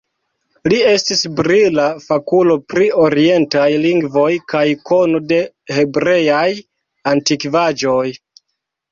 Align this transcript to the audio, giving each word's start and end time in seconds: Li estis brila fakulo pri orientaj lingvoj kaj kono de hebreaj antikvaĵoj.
Li 0.71 0.77
estis 0.91 1.19
brila 1.39 1.83
fakulo 2.05 2.55
pri 2.71 2.87
orientaj 3.03 3.67
lingvoj 3.83 4.29
kaj 4.53 4.63
kono 4.91 5.21
de 5.33 5.37
hebreaj 5.75 6.47
antikvaĵoj. 7.13 8.07